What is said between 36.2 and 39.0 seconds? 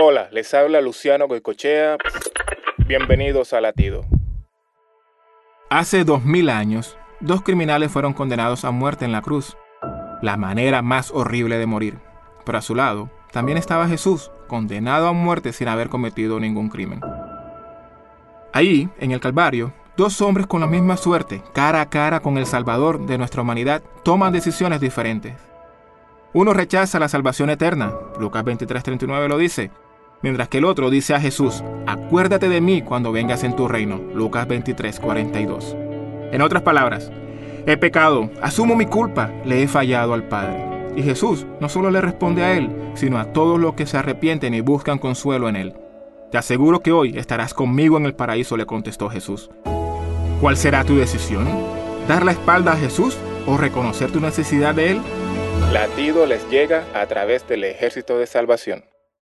En otras palabras, he pecado, asumo mi